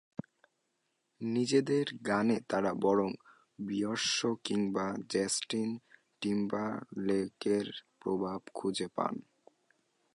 নিজেদের 1.21 1.85
গানে 2.07 2.37
তাঁরা 2.49 2.71
বরং 2.81 3.09
বিয়ন্স 3.59 4.17
কিংবা 4.43 4.87
জাস্টিন 5.09 5.69
টিম্বারলেকের 6.21 7.67
প্রভাব 7.99 8.39
খুঁজে 8.53 8.87
পান। 8.95 9.13